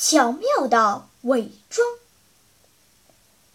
[0.00, 1.84] 巧妙的伪装。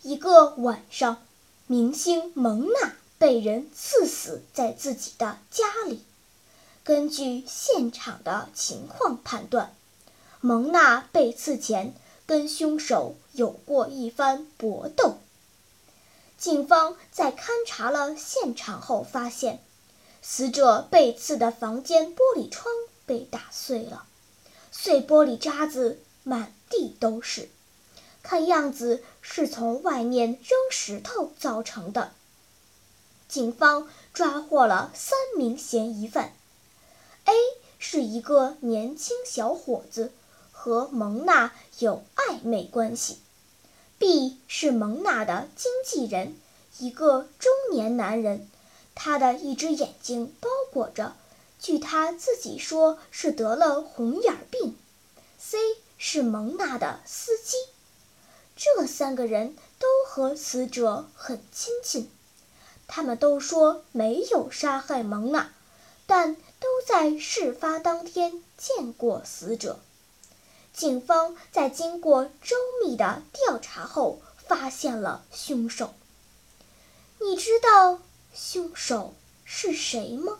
[0.01, 1.25] 一个晚上，
[1.67, 6.03] 明星蒙娜被人刺死在自己的家里。
[6.83, 9.73] 根据现场的情况判断，
[10.41, 15.19] 蒙娜被刺前跟凶手有过一番搏斗。
[16.37, 19.63] 警方在勘察了现场后发现，
[20.21, 22.67] 死者被刺的房间玻璃窗
[23.05, 24.05] 被打碎了，
[24.73, 26.01] 碎玻璃渣子。
[26.23, 27.49] 满地都是，
[28.21, 32.11] 看样子是从外面扔石头造成的。
[33.27, 36.33] 警方抓获了三名嫌疑犯
[37.25, 37.33] ：A
[37.79, 40.11] 是一个年轻小伙子，
[40.51, 43.17] 和蒙娜有暧昧关系
[43.99, 46.37] ；B 是蒙娜的经纪人，
[46.77, 48.47] 一个中年男人，
[48.95, 51.15] 他的一只眼睛包裹着，
[51.59, 54.77] 据他自己说是得了红眼病
[55.41, 55.57] ；C。
[56.05, 57.55] 是蒙娜的司机，
[58.57, 62.11] 这三个人都和死者很亲近，
[62.87, 65.53] 他们都说没有杀害蒙娜，
[66.05, 69.79] 但都在事发当天见过死者。
[70.73, 75.93] 警方在经过周密的调查后，发现了凶手。
[77.21, 78.01] 你知道
[78.35, 79.13] 凶手
[79.45, 80.37] 是谁吗？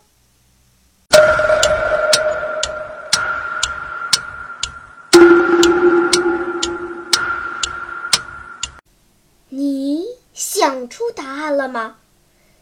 [11.44, 11.98] 看了吗？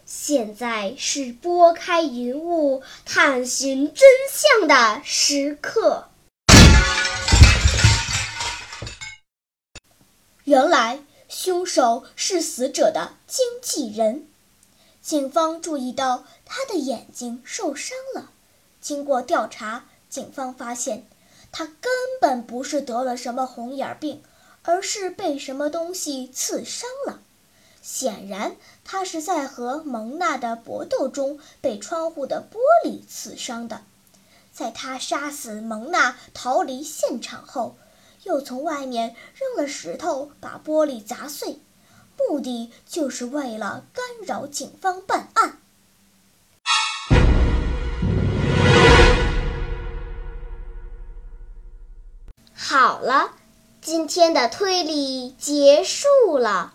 [0.05, 6.09] 现在是拨开云雾探寻真相的时刻。
[10.43, 10.99] 原来
[11.29, 14.27] 凶手是死者的经纪人。
[15.01, 18.33] 警方注意到他的眼睛受伤了。
[18.81, 21.07] 经过调查，警方发现
[21.53, 24.25] 他根本不是得了什么红眼病，
[24.65, 27.21] 而是被什么东西刺伤了。
[27.83, 32.57] 显然，他是在和蒙娜的搏斗中被窗户的玻
[32.89, 33.83] 璃刺伤的。
[34.53, 37.77] 在他杀死蒙娜、逃离现场后，
[38.23, 41.59] 又从外面扔了石头把玻璃砸碎，
[42.17, 45.59] 目的就是为了干扰警方办案。
[52.55, 53.33] 好了，
[53.81, 56.75] 今天的推理结束了。